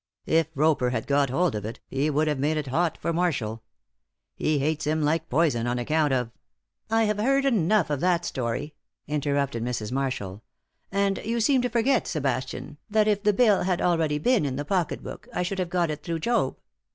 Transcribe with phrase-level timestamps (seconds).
[0.25, 3.61] If Roper had got hold of it, he would have made it hot for Marshall.
[4.35, 6.31] He hates him like poison on account of"
[6.89, 8.73] "I have heard enough of that story,"
[9.05, 9.91] interrupted Mrs.
[9.91, 10.41] Marshall,
[10.91, 14.65] "and you seem to forget, Sebastian, that if the bill had really been in the
[14.65, 16.57] pocket book I should have got it through Job.